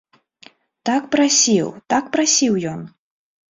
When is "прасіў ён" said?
2.19-2.81